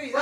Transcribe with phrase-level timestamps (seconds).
[0.00, 0.16] Velkommen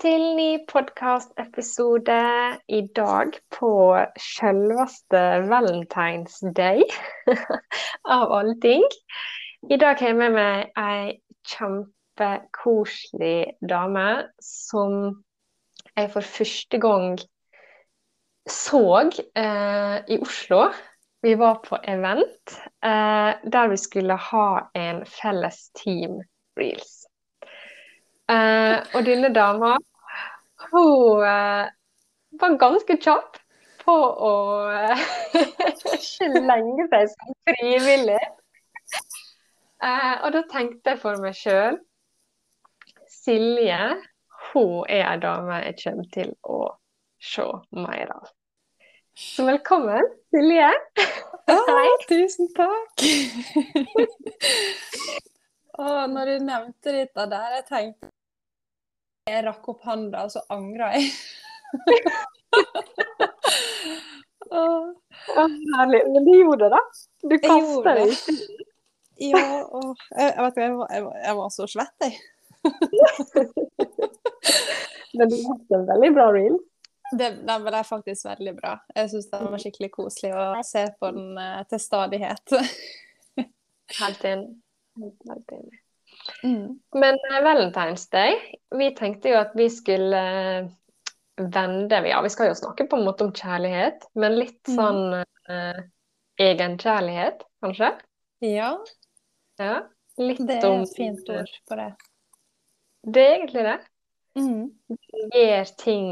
[0.00, 2.12] til ny podkastepisode
[2.68, 5.16] i dag på selveste
[5.48, 6.84] Valentine's Day,
[8.04, 8.84] av alle ting.
[9.70, 11.16] I dag har jeg med meg ei
[11.48, 14.08] kjempekoselig dame
[14.44, 15.24] som
[15.96, 17.18] jeg for første gang
[18.50, 20.70] så eh, i Oslo.
[21.22, 26.20] Vi var på event eh, der vi skulle ha en felles team
[26.58, 27.06] reels.
[28.30, 29.76] Eh, og denne dama,
[30.70, 31.66] hun uh,
[32.40, 33.38] var ganske kjapp
[33.80, 33.94] på
[34.28, 34.32] å
[34.70, 35.04] uh,
[36.12, 38.20] slenge seg som frivillig.
[39.80, 41.78] Og da tenkte jeg for meg sjøl
[43.10, 43.78] Silje,
[44.50, 46.58] hun er ei dame jeg kommer til å
[47.20, 47.44] se
[47.76, 48.28] mer av.
[49.18, 50.70] Så velkommen, Silje.
[51.50, 51.88] Hei.
[52.08, 53.04] tusen takk.
[55.82, 58.10] og når du nevnte dette der, jeg tenkte
[59.28, 61.10] jeg rakk opp hånda, og så angra jeg.
[65.76, 66.00] herlig.
[66.14, 66.80] Men du gjorde det, da?
[67.30, 68.69] Du kasta deg ikke?
[69.20, 72.14] Ja, og jeg, jeg, vet, jeg, var, jeg, var, jeg var så svett, jeg.
[75.18, 76.58] Men du hadde en veldig bra reel.
[77.10, 78.72] Det, den ble faktisk veldig bra.
[78.94, 82.46] Jeg syns den var skikkelig koselig å se på den uh, til stadighet.
[84.00, 84.50] Helt enig.
[85.00, 85.76] Helt enig.
[86.44, 86.68] Mm.
[86.94, 88.32] Men uh, Valentine's Day,
[88.78, 90.70] vi tenkte jo at vi skulle uh,
[91.40, 94.76] vende Ja, vi skal jo snakke på en måte om kjærlighet, men litt mm.
[94.76, 95.78] sånn uh,
[96.40, 97.90] egenkjærlighet, kanskje?
[98.46, 98.70] Ja.
[99.60, 99.80] Ja.
[100.20, 101.88] Litt det er et fint ord på det.
[103.00, 103.78] Det er egentlig det.
[104.38, 104.64] Mm.
[105.34, 106.10] Gjør ting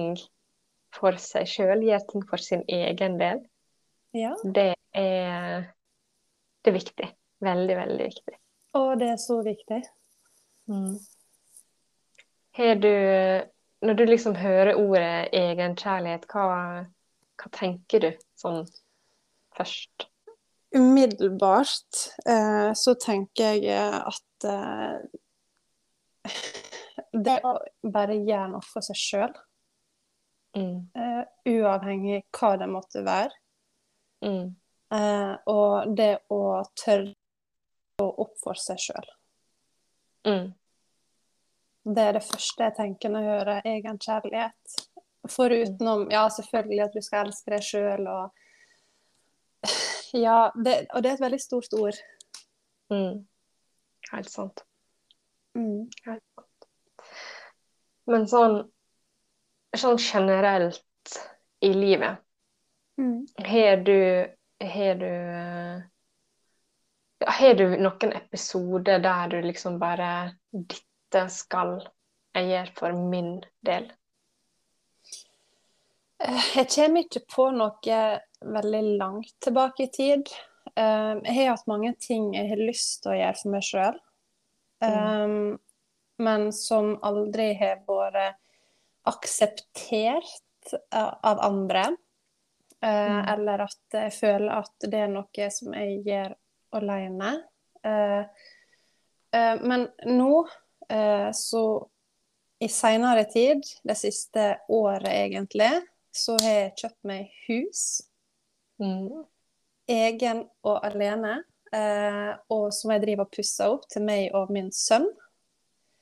[0.95, 3.43] for seg sjøl, gjør ting for sin egen del.
[4.17, 4.33] Ja.
[4.43, 5.69] Det er,
[6.65, 7.11] det er viktig.
[7.45, 8.39] Veldig, veldig viktig.
[8.79, 9.83] Og det er så viktig.
[10.69, 10.99] Mm.
[12.59, 12.95] Har du
[13.81, 16.47] Når du liksom hører ordet egenkjærlighet, hva,
[17.39, 18.65] hva tenker du sånn
[19.55, 20.09] først?
[20.77, 26.33] Umiddelbart eh, så tenker jeg at eh,
[27.13, 27.55] det å
[27.89, 29.33] bare gjøre noe for seg sjøl,
[30.59, 30.77] mm.
[30.93, 31.23] eh,
[31.55, 33.33] uavhengig hva det måtte være,
[34.25, 34.49] mm.
[34.89, 37.13] Eh, og det å tørre
[38.01, 39.11] å oppføre seg sjøl.
[40.25, 40.47] Mm.
[41.89, 44.79] Det er det første jeg tenker når jeg hører egenkjærlighet.
[45.29, 48.47] Forutenom ja, selvfølgelig at du skal elske deg sjøl og
[50.13, 51.99] Ja, det, og det er et veldig stort ord.
[52.93, 53.27] Mm.
[54.13, 54.65] Helt sant.
[55.57, 55.89] Mm.
[56.07, 56.69] Helt sant.
[58.09, 58.59] Men sånn,
[59.77, 61.19] sånn generelt
[61.61, 62.25] i livet,
[63.01, 63.21] mm.
[63.45, 64.01] har du
[64.59, 65.13] Har du
[67.27, 71.79] har du noen episoder der du liksom bare Dette skal
[72.37, 73.89] jeg gjøre for min del?
[76.23, 77.99] Eh, jeg kommer ikke på noe
[78.45, 80.29] veldig langt tilbake i tid.
[80.75, 83.97] Um, jeg har hatt mange ting jeg har lyst til å gjøre for meg sjøl,
[84.85, 84.89] mm.
[84.89, 85.33] Eh,
[86.23, 88.39] men som aldri har vært
[89.09, 91.85] akseptert av andre.
[92.83, 93.23] Mm.
[93.33, 96.35] Eller at jeg føler at det er noe som jeg gjør
[96.79, 97.31] alene.
[97.87, 98.27] Uh,
[99.35, 100.43] uh, men nå,
[101.35, 101.63] så
[102.65, 105.71] i seinere tid, det siste året egentlig,
[106.15, 107.83] så har jeg kjøpt meg hus.
[108.83, 109.25] Mm.
[109.89, 111.43] Egen og alene.
[111.73, 115.09] Eh, og som jeg driver og pusser opp til meg og min sønn.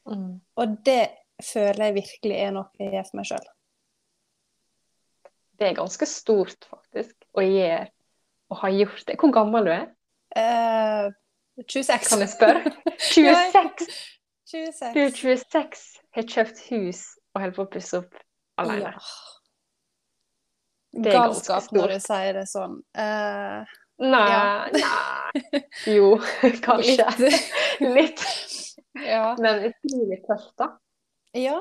[0.07, 0.39] Mm.
[0.57, 1.03] Og det
[1.43, 3.47] føler jeg virkelig er noe jeg gjør for meg sjøl.
[5.57, 7.87] Det er ganske stort, faktisk, å gjøre
[8.53, 9.17] og ha gjort det.
[9.19, 9.87] Hvor gammel du er?
[10.37, 11.09] Eh,
[11.65, 12.11] 26.
[12.11, 12.75] Kan jeg spørre?
[13.17, 13.87] 26?
[14.47, 14.93] 26.
[14.95, 17.01] Du er 26, har kjøpt hus
[17.35, 18.21] og holder på å pusse opp
[18.63, 18.93] alene.
[18.93, 19.01] Ja.
[20.97, 22.79] Det er Galskap når du sier det sånn.
[22.97, 24.43] Uh, nei, ja.
[24.73, 25.63] nei
[25.97, 26.11] Jo,
[26.65, 27.07] kanskje.
[27.21, 27.63] Litt.
[27.99, 28.27] litt.
[29.05, 29.35] Ja.
[29.41, 30.71] Men utrolig tøft, da.
[31.37, 31.61] Ja,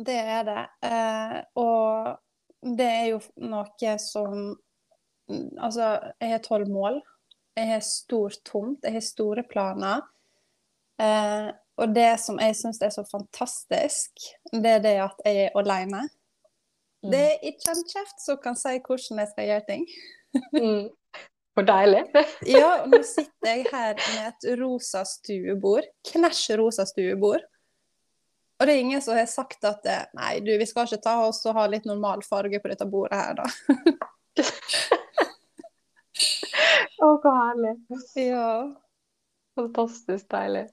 [0.00, 0.60] det er det.
[0.86, 4.52] Uh, og det er jo noe som
[5.32, 5.86] Altså,
[6.20, 6.98] jeg har tolv mål
[7.56, 10.04] jeg har stor tomt, jeg har store planer.
[11.02, 15.58] Uh, og det som jeg syns er så fantastisk, det er det at jeg er
[15.58, 16.06] alene.
[17.02, 17.10] Mm.
[17.10, 19.86] Det er ikke en kjeft som kan si hvordan jeg skal gjøre ting.
[20.54, 20.90] mm.
[21.52, 22.04] For deilig.
[22.54, 25.88] Ja, og nå sitter jeg her med et rosa stuebord.
[26.08, 27.42] Knæsj rosa stuebord.
[28.60, 31.42] Og det er ingen som har sagt at nei, du, vi skal ikke ta oss
[31.50, 33.46] og ha litt normal farge på dette bordet her, da.
[37.02, 37.74] Å, så herlig.
[38.22, 38.52] Ja.
[39.58, 40.68] Fantastisk deilig.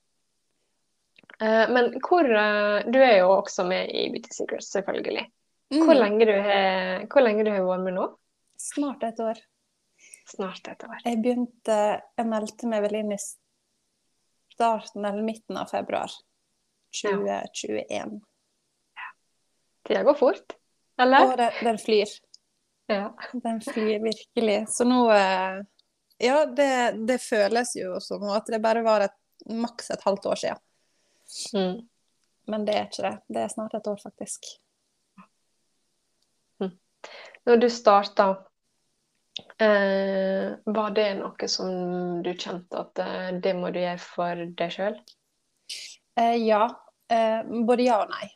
[1.42, 5.26] Eh, men hvor eh, Du er jo også med i Beauty Secrets, selvfølgelig.
[5.69, 6.00] Hvor Mm.
[6.01, 8.06] lenge du har, hvor lenge du har vært med nå?
[8.57, 9.38] Snart et år.
[10.27, 10.98] Snart et år.
[11.06, 11.75] Jeg begynte
[12.18, 13.18] Jeg meldte meg vel inn i
[14.56, 16.10] starten eller midten av februar
[16.92, 18.19] 2021.
[19.88, 20.56] Tida går fort,
[21.00, 21.31] eller?
[21.31, 22.12] Og den, den flyr.
[22.89, 23.12] Ja.
[23.33, 24.57] Den flyr virkelig.
[24.74, 25.62] Så nå eh,
[26.19, 29.16] Ja, det, det føles jo som at det bare var et,
[29.48, 30.60] maks et halvt år siden.
[31.56, 31.88] Mm.
[32.50, 33.13] Men det er ikke det.
[33.30, 34.50] Det er snart et år, faktisk.
[37.48, 38.28] Når du starta,
[39.62, 44.76] eh, var det noe som du kjente at eh, det må du gjøre for deg
[44.76, 45.00] sjøl?
[46.20, 46.66] Eh, ja.
[47.12, 48.28] Eh, både ja og nei.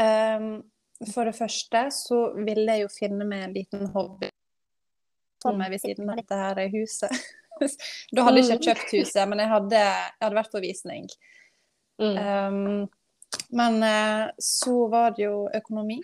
[0.00, 0.46] Eh,
[1.10, 4.28] for det første så ville jeg jo finne meg en liten hobby
[5.40, 7.14] for meg ved siden av dette her huset.
[8.14, 11.06] da hadde jeg ikke kjøpt huset, men jeg hadde, jeg hadde vært på visning.
[12.00, 12.18] Mm.
[12.20, 13.78] Um, men
[14.40, 16.00] så var det jo økonomi.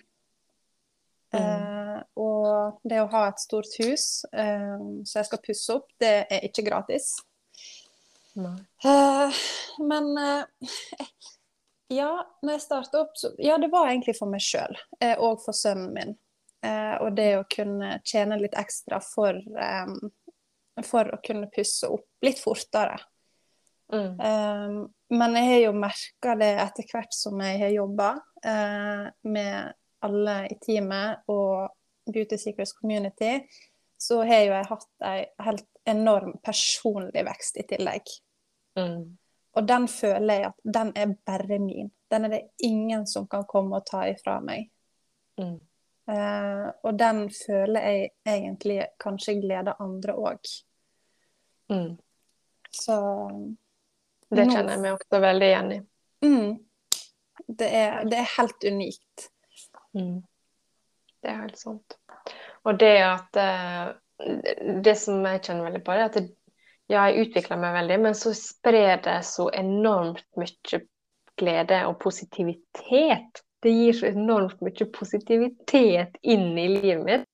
[1.35, 1.86] Mm.
[2.17, 6.45] Og det å ha et stort hus eh, som jeg skal pusse opp, det er
[6.47, 7.13] ikke gratis.
[8.37, 9.41] Eh,
[9.85, 11.09] men eh,
[11.93, 12.11] ja,
[12.41, 15.57] når jeg starta opp, så Ja, det var egentlig for meg sjøl eh, og for
[15.57, 16.15] sønnen min.
[16.65, 22.25] Eh, og det å kunne tjene litt ekstra for, eh, for å kunne pusse opp
[22.25, 22.97] litt fortere.
[23.93, 24.19] Mm.
[24.19, 24.77] Eh,
[25.17, 28.09] men jeg har jo merka det etter hvert som jeg har jobba
[28.43, 31.69] uh, med alle i teamet og
[32.13, 33.39] Beauty Secrets Community,
[33.97, 38.11] så har jo jeg hatt en helt enorm personlig vekst i tillegg.
[38.77, 39.17] Mm.
[39.57, 41.89] Og den føler jeg at den er bare min.
[42.11, 44.69] Den er det ingen som kan komme og ta ifra meg.
[45.41, 45.57] Mm.
[46.07, 50.51] Uh, og den føler jeg egentlig kanskje gleder andre òg.
[51.73, 51.97] Mm.
[52.71, 52.95] Så
[54.29, 55.79] Det kjenner jeg meg også veldig igjen i.
[56.27, 56.53] mm,
[57.47, 59.27] det, er, det er helt unikt.
[59.97, 60.21] Mm.
[61.27, 61.97] Det er helt sant.
[62.63, 63.89] Og det at eh,
[64.83, 66.29] Det som jeg kjenner veldig på, det er at det,
[66.87, 70.79] ja, jeg utvikler meg veldig, men så sprer det så enormt mye
[71.37, 73.43] glede og positivitet.
[73.61, 77.27] Det gir så enormt mye positivitet inn i livet mitt.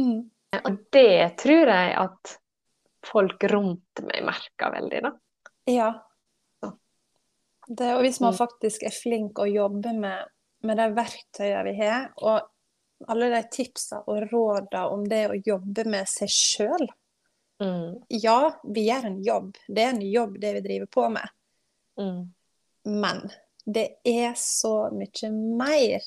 [0.00, 0.24] Mm.
[0.64, 2.34] Og det tror jeg at
[3.06, 5.12] folk rundt meg merker veldig, da.
[5.70, 5.92] Ja.
[7.68, 8.38] Det, og hvis man Mm.
[8.38, 10.26] faktisk er flink å jobbe med,
[10.62, 12.48] med de verktøyene vi har, og
[13.08, 16.86] alle de tipsa og råda om det å jobbe med seg sjøl
[17.60, 18.02] Mm.
[18.08, 19.56] Ja, vi gjør en jobb.
[19.68, 21.28] Det er en jobb, det vi driver på med.
[22.00, 22.34] Mm.
[22.84, 23.22] Men
[23.64, 26.04] det er så mye mer.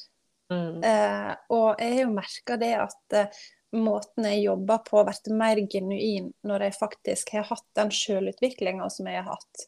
[0.54, 0.84] Mm.
[0.84, 3.42] Eh, og jeg har jo merka det at eh,
[3.78, 9.10] måten jeg jobber på, vært mer genuin når jeg faktisk har hatt den sjølutviklinga som
[9.10, 9.68] jeg har hatt.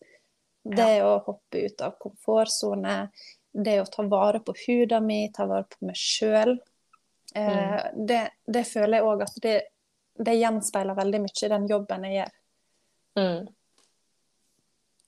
[0.62, 2.96] Det å hoppe ut av komfortsone,
[3.52, 6.60] det å ta vare på huda mi, ta vare på meg sjøl.
[7.36, 9.56] Eh, det, det føler jeg òg at det,
[10.20, 12.34] det gjenspeiler veldig mye den jobben jeg gjør.
[13.20, 13.42] Mm.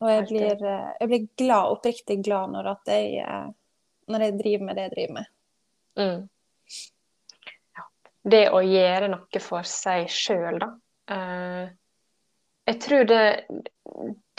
[0.03, 3.47] Og jeg blir, eh, jeg blir glad, oppriktig glad når, jeg, eh,
[4.11, 5.31] når jeg driver med det jeg driver med.
[5.99, 6.21] Mm.
[7.77, 7.87] Ja.
[8.35, 10.73] Det å gjøre noe for seg sjøl, da.
[12.63, 13.23] Jeg tror det,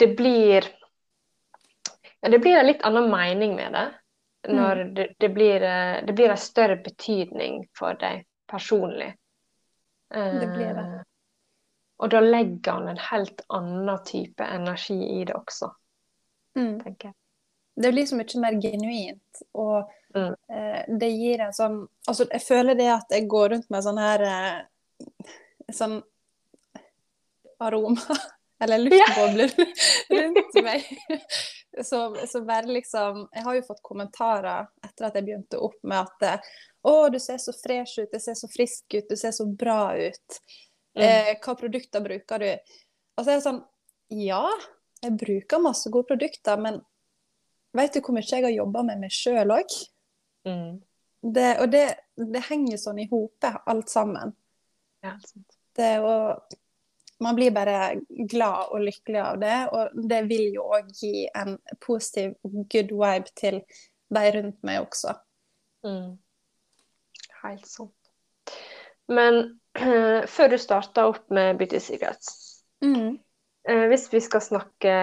[0.01, 3.85] det blir ja, Det blir en litt annen mening med det.
[4.47, 9.15] Når det, det blir eh, Det blir en større betydning for deg personlig.
[10.13, 10.83] Det blir det.
[10.85, 11.01] Eh,
[11.99, 15.71] Og da legger han en helt annen type energi i det også,
[16.57, 16.79] Mm.
[16.83, 17.13] tenker jeg.
[17.75, 20.35] Det blir så mye mer genuint, og Mm.
[20.49, 23.97] eh, det gir en sånn Altså, jeg føler det at jeg går rundt med sånn
[23.99, 24.61] her eh,
[25.73, 26.01] Sånn
[27.59, 28.01] aroma,
[28.61, 29.51] eller luftbobler
[30.09, 30.85] rundt meg.
[31.83, 36.05] Så, så bare liksom Jeg har jo fått kommentarer etter at jeg begynte opp med
[36.05, 36.45] at
[36.85, 39.95] Å, du ser så fresh ut, du ser så frisk ut, du ser så bra
[39.97, 40.39] ut.
[40.95, 41.03] Mm.
[41.03, 42.51] Eh, hva produkter bruker du?
[43.17, 43.63] Og så er det sånn
[44.15, 44.45] Ja,
[45.03, 46.79] jeg bruker masse gode produkter, men
[47.75, 49.75] vet du hvor mye jeg har jobba med meg sjøl òg?
[50.47, 50.77] Mm.
[51.25, 51.85] Det, og det,
[52.21, 54.35] det henger sånn i hope, alt sammen.
[55.03, 55.57] Ja, sant.
[55.75, 56.13] Det å
[57.23, 61.55] Man blir bare glad og lykkelig av det, og det vil jo òg gi en
[61.85, 63.61] positiv, good vibe til
[64.15, 65.15] de rundt meg også.
[65.87, 66.17] Mm.
[67.43, 68.11] Helt sant.
[69.07, 69.59] Men
[70.35, 72.55] før du starta opp med Beauty Secrets,
[72.85, 73.19] Mm.
[73.69, 74.93] Eh, hvis vi skal snakke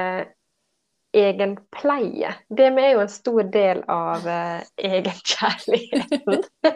[1.12, 6.44] egenpleie, det er jo en stor del av uh, egenkjærligheten.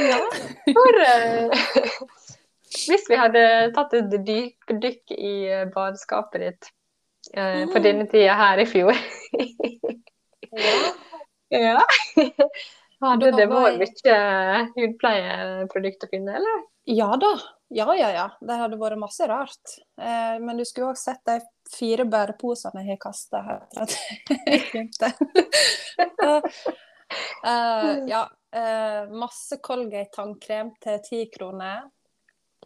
[0.00, 0.16] Ja.
[0.64, 1.60] For eh,
[2.70, 3.42] hvis vi hadde
[3.74, 6.68] tatt et dypdykk i eh, badeskapet ditt
[7.34, 7.82] eh, på Mm.
[7.84, 8.94] denne tida her i fjor
[10.52, 10.76] ja.
[11.50, 11.80] Ja.
[13.02, 16.60] Hadde det vært mye hudpleieprodukt å finne, eller?
[16.86, 17.30] Ja da.
[17.74, 18.26] Ja, ja, ja.
[18.38, 19.72] Det hadde vært masse rart.
[19.98, 23.96] Eh, men du skulle òg sett de fire bæreposene jeg har kasta etter at
[24.46, 25.10] jeg begynte.
[27.42, 28.20] Eh, ja.
[28.54, 31.88] Uh, masse Colgate tannkrem til ti kroner.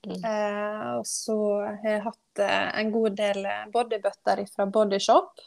[0.04, 0.16] Mm.
[0.20, 5.44] Eh, og så har jeg hatt eh, en god del bodybutter fra Bodyshop.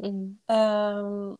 [0.00, 1.36] Eh,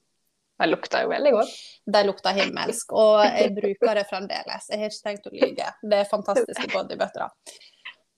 [0.60, 1.52] Det lukter jo veldig godt.
[1.94, 4.66] de lukter himmelsk, og jeg bruker det fremdeles.
[4.68, 5.68] Jeg har ikke tenkt å lyge.
[5.80, 7.30] Det er fantastiske bodybutter.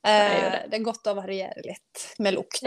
[0.03, 0.75] Eh, det.
[0.75, 2.65] er godt å variere litt med lukt.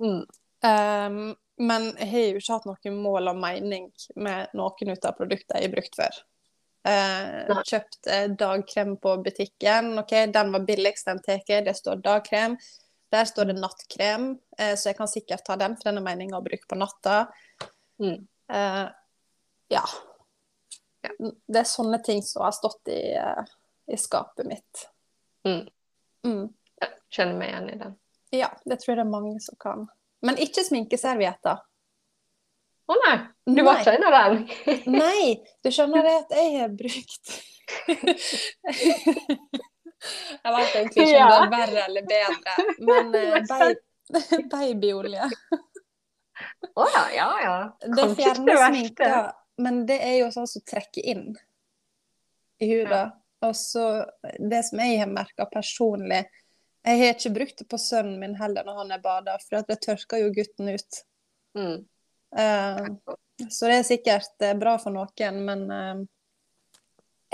[0.00, 0.22] Mm.
[0.64, 5.60] Um, men jeg har jo ikke hatt noen mål og mening med noen av produktene
[5.60, 6.18] jeg har brukt før.
[6.86, 9.98] Eh, kjøpt eh, dagkrem på butikken.
[9.98, 11.62] ok, Den var billigst den tar.
[11.64, 12.56] Det står dagkrem.
[13.10, 16.38] Der står det nattkrem, eh, så jeg kan sikkert ta den, for den er meninga
[16.38, 17.26] å bruke på natta.
[18.02, 18.26] Mm.
[18.52, 18.86] Eh,
[19.68, 19.82] ja.
[21.46, 23.44] Det er sånne ting som har stått i, eh,
[23.86, 24.88] i skapet mitt.
[25.46, 25.68] Mm.
[26.26, 26.48] Mm.
[26.80, 27.96] Ja, kjenner meg igjen i den.
[28.34, 29.86] Ja, det tror jeg det er mange som kan.
[30.26, 31.62] Men ikke sminkeservietter.
[32.86, 33.16] Å nei,
[33.46, 34.38] du var ikke en av dem?
[34.90, 37.34] Nei, du skjønner det at jeg har brukt
[40.44, 42.52] Jeg vet egentlig ikke om det er verre eller bedre,
[42.88, 43.06] men
[43.56, 45.24] uh, babyolje
[46.76, 47.56] Å ja, ja, ja.
[47.80, 49.12] Det Kanskje det fjerner sminka,
[49.62, 51.28] men det er jo sånn som trekker inn
[52.60, 53.02] i huda.
[53.44, 54.04] Og så
[54.38, 56.22] det som jeg har merka personlig
[56.86, 59.80] Jeg har ikke brukt det på sønnen min heller når han er bada, for det
[59.82, 61.00] tørker jo gutten ut.
[61.58, 61.78] Mm.
[62.38, 62.86] Eh,
[63.50, 66.04] så det er sikkert eh, bra for noen, men eh,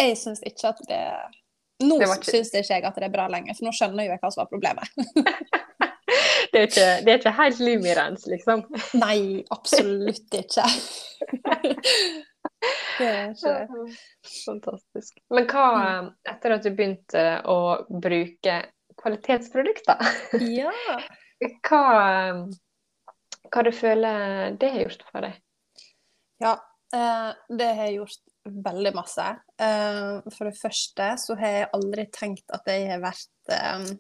[0.02, 1.02] jeg syns ikke at det
[1.82, 4.20] Nå Det ikke- syns ikke jeg at det er bra lenger, for nå skjønner jeg
[4.22, 4.88] hva som var problemet.
[6.52, 8.62] Det er ikke, det er ikke helt livrens, liksom.
[9.00, 10.64] Nei, absolutt ikke.
[12.98, 13.94] det er ikke det.
[14.44, 15.16] Fantastisk.
[15.32, 15.64] Men hva,
[16.28, 17.56] etter at du begynte å
[17.88, 18.58] bruke
[19.00, 20.04] kvalitetsprodukter,
[20.44, 20.74] Ja.
[21.66, 21.80] hva,
[23.48, 25.40] hva du føler det har gjort for deg?
[26.42, 26.56] Ja,
[26.94, 28.32] eh, det har jeg gjort
[28.66, 29.26] veldig masse.
[29.62, 33.92] Eh, for det første så har jeg aldri tenkt at jeg har vært eh,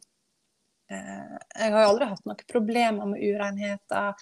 [0.92, 4.18] Jeg har aldri hatt noen problemer med urenheter.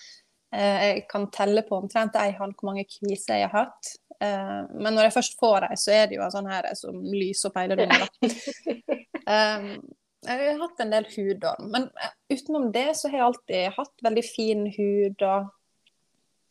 [0.54, 3.94] Eh, jeg kan telle på omtrent ei hånd hvor mange kviser jeg har hatt.
[4.20, 7.00] Eh, men når jeg først får ei, så er det jo en sånn her som
[7.14, 8.20] lyser opp hele rommet.
[10.20, 11.86] Jeg har hatt en del hudorm, men
[12.28, 15.46] utenom det så har jeg alltid hatt veldig fin hud og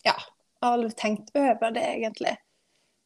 [0.08, 0.16] ja,
[0.66, 2.36] aldri tenkt over det egentlig.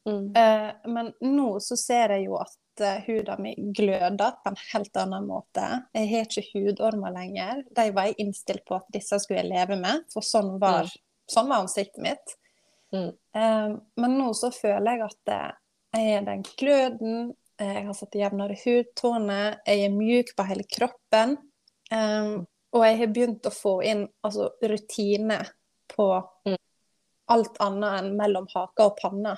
[0.08, 0.26] Mm.
[0.36, 4.96] Uh, men nå så ser jeg jo at uh, huden min gløder på en helt
[5.00, 5.68] annen måte.
[5.96, 7.62] Jeg har ikke hudormer lenger.
[7.76, 10.90] De var jeg innstilt på at disse skulle jeg leve med, for sånn var,
[11.30, 12.36] sånn var ansiktet mitt.
[12.94, 13.12] Mm.
[13.36, 15.34] Uh, men nå så føler jeg at
[15.94, 21.36] jeg er den gløden, jeg har fått jevnere hudtone, jeg er mjuk på hele kroppen.
[21.94, 22.42] Um,
[22.74, 25.38] og jeg har begynt å få inn altså, rutine
[25.94, 26.08] på
[26.44, 26.58] Mm.
[27.32, 29.34] Alt annet enn mellom haka og panna.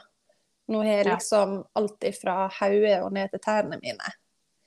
[0.72, 4.14] Nå har jeg liksom alt fra hodet og ned til tærne mine.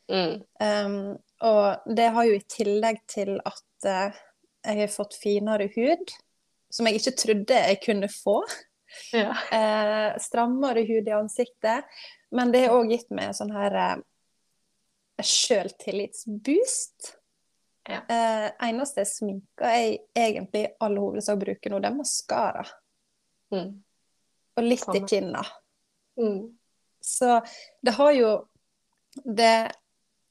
[0.10, 0.38] Mm.
[0.64, 4.22] Um, og det har jo i tillegg til at uh,
[4.64, 6.16] jeg har fått finere hud,
[6.72, 8.40] som jeg ikke trodde jeg kunne få.
[9.14, 9.36] Ja.
[9.52, 11.90] Uh, strammere hud i ansiktet.
[12.32, 14.02] Men det har òg gitt meg sånn her eh,
[15.26, 17.16] sjøltillitsboost.
[17.90, 18.04] Ja.
[18.06, 22.66] Eh, eneste sminka jeg egentlig i all hovedsak bruker nå, det er maskara.
[23.52, 23.70] Mm.
[24.58, 25.44] Og litt i kinna.
[26.20, 26.58] Mm.
[27.02, 27.40] Så
[27.82, 28.32] det har jo
[29.24, 29.72] det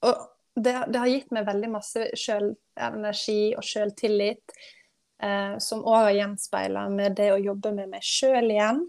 [0.03, 0.15] Og
[0.55, 4.55] det, det har gitt meg veldig masse sjølenergi og sjøltillit,
[5.23, 8.85] eh, som òg har gjenspeila med det å jobbe med meg sjøl igjen.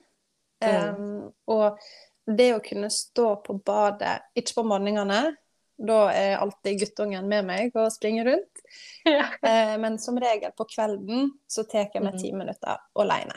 [0.62, 1.80] Um, og
[2.26, 5.36] det å kunne stå på badet, ikke på morgenene,
[5.80, 8.66] da er alltid guttungen med meg og springer rundt.
[9.10, 9.30] Ja.
[9.42, 12.22] Eh, men som regel på kvelden så tar jeg meg Mhm.
[12.22, 13.34] ti minutter alene.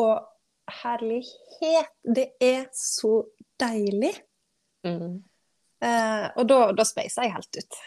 [0.00, 0.28] Og
[0.82, 3.22] herlighet, det er så
[3.60, 4.12] deilig.
[4.86, 5.22] Mm.
[5.82, 7.80] Eh, og da, da speiser jeg helt ut.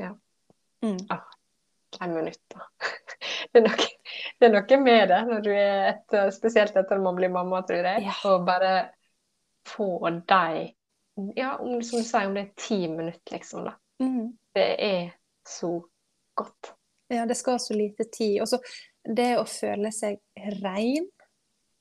[0.00, 0.14] Ja.
[0.84, 0.98] Mm.
[1.98, 2.66] Fem minutter.
[3.50, 3.86] Det er, noe,
[4.38, 7.82] det er noe med det når du er et, spesielt etter man blir mamma, tror
[7.88, 8.04] jeg.
[8.06, 8.12] Ja.
[8.30, 8.74] Og bare
[9.66, 9.88] få
[10.30, 10.76] deg
[11.36, 13.74] Ja, om, som du sier, om det er ti minutter, liksom, da.
[14.00, 14.30] Mm.
[14.54, 15.10] Det er
[15.48, 15.72] så
[16.38, 16.70] godt.
[17.10, 18.38] Ja, det skal så lite tid.
[18.44, 18.60] Og så
[19.04, 20.20] det å føle seg
[20.62, 21.10] rein.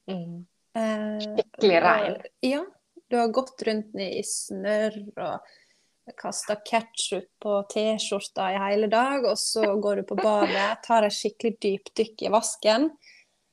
[0.09, 0.41] Mm.
[0.77, 2.19] Eh, Skikkelig regn.
[2.45, 2.65] Ja.
[3.09, 9.37] Du har gått rundt i snørr og kasta ketsjup på T-skjorta i hele dag, og
[9.37, 12.89] så går du på badet, tar et skikkelig dypdykk i vasken.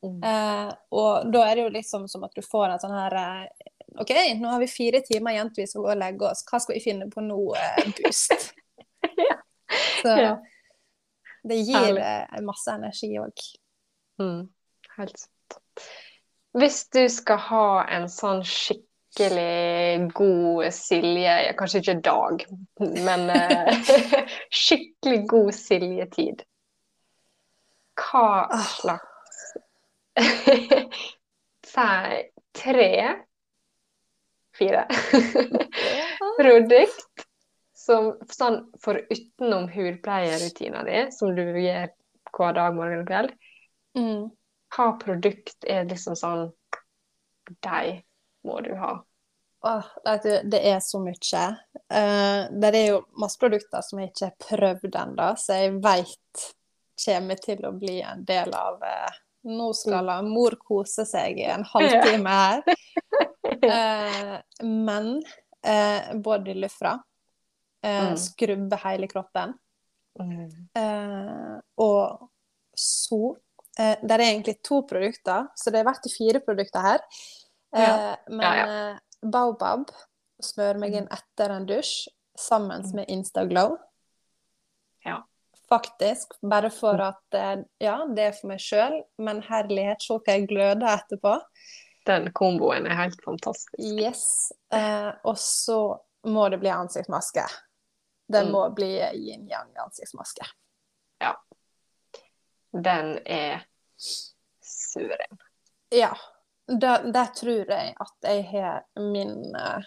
[0.04, 0.18] Mm.
[0.20, 3.70] Eh, og da er det jo liksom som at du får en sånn her eh,
[3.96, 6.44] OK, nå har vi fire timer igjen til vi skal gå og legge oss.
[6.48, 7.40] Hva skal vi finne på nå?
[7.56, 8.50] Eh, boost.
[9.16, 9.36] Ja.
[10.02, 10.12] Så
[11.48, 12.42] det gir Herlig.
[12.44, 13.42] masse energi òg.
[14.20, 14.42] Mm.
[14.96, 15.56] Helt sant.
[16.56, 22.44] Hvis du skal ha en sånn skikkelig god Silje, kanskje ikke dag,
[22.80, 23.90] men eh,
[24.64, 26.44] skikkelig god Silje-tid,
[28.00, 28.66] hva Ah.
[28.76, 29.44] slags
[31.66, 31.86] Si
[32.56, 32.90] tre,
[34.56, 34.86] fire
[36.38, 37.26] produkt
[37.76, 41.90] som sånn for utenom hudpleierutina di, som du gjør
[42.32, 43.36] hver dag, morgen og kveld,
[43.96, 44.26] Mm.
[44.76, 46.50] Hva produkt er liksom sånn
[47.64, 47.83] De
[48.47, 48.92] må du ha.
[49.66, 49.87] Åh,
[50.23, 51.45] du, det er så mye.
[51.90, 56.45] Uh, det er jo masse produkter som jeg ikke har prøvd ennå, så jeg veit
[57.04, 61.45] kommer til å bli en del av uh, Nå skal la mor kose seg i
[61.47, 62.62] en halvtime her.
[63.62, 64.38] Uh,
[64.87, 65.21] men
[65.62, 66.97] både bodylufra.
[67.85, 68.16] Eh, Mm.
[68.18, 69.52] Skrubbe hele kroppen.
[70.18, 70.50] Mm.
[71.78, 72.30] Og
[72.75, 73.37] så
[73.78, 77.00] eh, Det er egentlig to produkter, så det er verdt fire produkter her.
[77.75, 78.16] Eh, Ja.
[78.28, 79.90] Men Ja, eh, Baobab
[80.42, 82.95] smører meg inn etter en dusj sammen Mm.
[82.95, 83.76] med Instaglow.
[85.04, 85.23] Ja.
[85.68, 86.33] Faktisk.
[86.42, 90.49] Bare for at eh, Ja, det er for meg sjøl, men herlighet, se hva jeg
[90.49, 91.40] gløder etterpå.
[92.06, 93.75] Den komboen er helt fantastisk.
[93.78, 94.52] Yes.
[94.71, 97.47] Eh, og så må det bli ansiktsmaske.
[98.30, 98.52] Det Mm.
[98.52, 100.47] må bli yin-yang-ansiktsmaske.
[102.83, 103.64] Den er
[104.62, 105.38] suveren.
[105.95, 106.16] Ja.
[106.66, 109.85] Der, der tror jeg at jeg har min uh,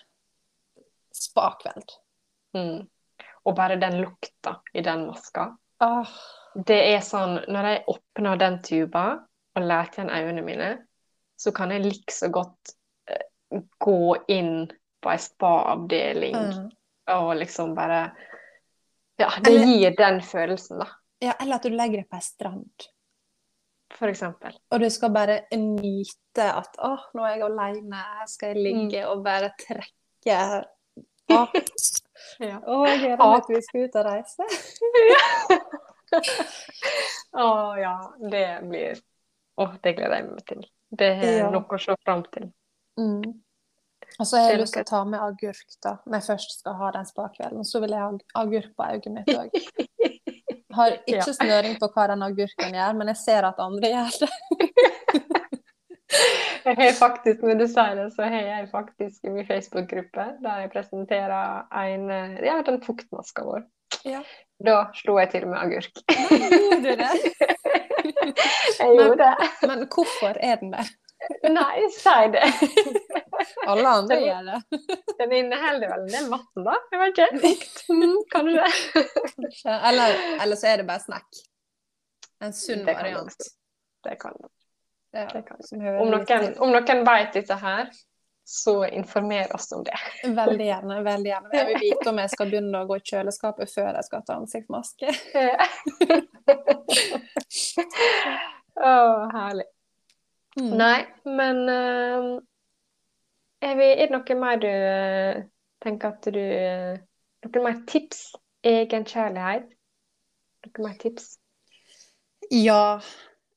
[1.11, 1.91] spa-kveld.
[2.55, 2.87] Mm.
[3.43, 5.49] Og bare den lukta i den maska.
[5.83, 6.07] Oh.
[6.55, 9.03] Det er sånn Når jeg åpner den tuba
[9.55, 10.69] og leter igjen øynene mine,
[11.39, 12.73] så kan jeg likså godt
[13.11, 16.65] uh, gå inn på ei spa-avdeling mm.
[17.15, 18.09] og liksom bare
[19.19, 20.87] Ja, det gir den følelsen, da,
[21.21, 22.85] Ja, eller at du legger deg på ei strand,
[23.97, 24.53] for eksempel.
[24.71, 29.01] og du skal bare nyte at å, nå er jeg alene, her skal jeg ligge
[29.03, 29.09] Mm.
[29.11, 30.37] og bare trekke
[31.29, 31.45] Å,
[32.41, 32.59] Ja.
[32.65, 34.43] åh jeg gleder meg til vi skal ut og reise.
[37.37, 37.47] Å
[37.79, 37.93] ja,
[38.31, 38.97] det blir
[39.59, 40.63] Å, det gleder jeg meg til.
[40.89, 41.49] Det er Ja.
[41.51, 42.47] noe å se fram til.
[42.97, 43.41] Mm.
[44.19, 46.73] Og så har jeg lyst til å ta med agurk, da, når jeg først skal
[46.79, 47.63] ha den spa-kvelden.
[47.67, 49.51] Så vil jeg ha agurk på øyet mitt òg.
[50.79, 51.33] Har ikke Ja.
[51.35, 54.31] snøring på hva den agurken gjør, men jeg ser at andre gjør det.
[56.65, 60.63] Jeg har faktisk, når du sier det, så har jeg faktisk i min Facebook-gruppe der
[60.63, 62.09] jeg presenterer en
[62.45, 63.61] Ja, den fuktmaska vår.
[64.05, 64.21] Ja.
[64.65, 66.01] Da slo jeg til med agurk.
[66.09, 67.11] Gjorde du det?
[68.79, 69.49] Jeg gjorde det.
[69.67, 70.89] Men hvorfor er den der?
[71.49, 72.45] Nei, si det.
[73.67, 74.59] Alle andre gjør det.
[75.19, 76.75] Den inneholder vel en del vann, da?
[76.93, 77.93] Jeg vet ikke.
[77.93, 79.05] Mm, kanskje.
[79.91, 81.41] Eller, eller så er det bare snack.
[82.43, 83.49] En sunn variant.
[84.03, 84.51] Det kan det.
[85.11, 85.57] Ja, det kan
[85.99, 87.89] Om noen, om noen vet dette her,
[88.49, 89.97] så informer oss om det.
[90.23, 91.01] Veldig gjerne.
[91.03, 91.49] veldig gjerne.
[91.53, 94.33] Jeg vil vite om jeg skal begynne å gå i kjøleskapet før jeg skal ta
[94.39, 95.07] ansiktsmaske.
[98.79, 98.93] Å,
[99.35, 99.67] herlig.
[100.59, 100.71] Mm.
[100.77, 102.29] Nei, men uh,
[103.63, 105.43] er, vi, er det noe mer du uh,
[105.83, 106.97] tenker at du uh,
[107.45, 108.33] Noen mer tips?
[108.67, 109.69] Egenkjærlighet?
[110.67, 111.37] Noen mer tips?
[112.49, 113.01] Ja,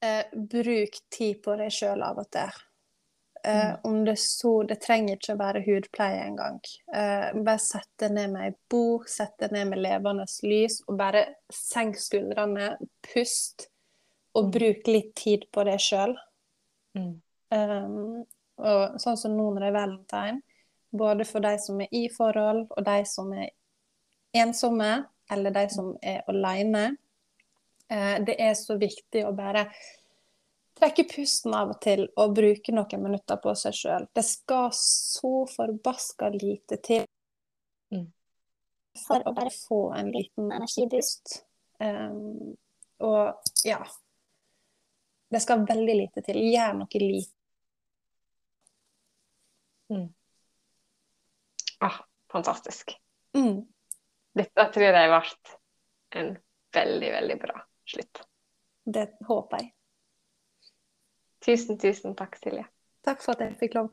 [0.03, 2.61] eh, bruk tid på deg sjøl av og til.
[3.45, 6.61] Eh, om det så Det trenger ikke å være hudpleie engang.
[6.95, 10.99] Uh, bare sett deg ned med ei bok, sett deg ned med levende lys, og
[11.01, 12.77] bare senk skuldrene,
[13.09, 13.67] pust,
[14.39, 16.15] og bruk litt tid på deg sjøl.
[16.99, 17.15] Mm.
[17.53, 18.25] Um,
[18.63, 20.43] og sånn som nå når det er valentine,
[20.93, 23.51] både for de som er i forhold, og de som er
[24.43, 24.93] ensomme,
[25.33, 26.97] eller de som er alene.
[27.93, 29.67] uh, det er så viktig å bare
[30.81, 34.09] trekke pusten av og til og bruke noen minutter på seg sjøl.
[34.15, 37.09] Det skal så forbaska lite til
[37.93, 38.07] Mm.
[39.07, 41.43] for å bare få en liten energidust
[41.83, 42.57] Um,
[43.03, 43.35] og
[43.67, 43.81] ja
[45.33, 46.41] Det skal veldig lite til.
[46.53, 47.31] Gjør noe lite.
[51.83, 51.99] Ah,
[52.33, 52.93] fantastisk.
[53.37, 53.63] Mm.
[54.37, 55.23] Dette tror jeg ble
[56.21, 56.35] en
[56.77, 57.57] veldig, veldig bra
[57.95, 58.23] slutt.
[58.85, 59.73] Det håper jeg.
[61.43, 62.69] Tusen, tusen takk, Silje.
[63.03, 63.91] Takk for at jeg fikk lov.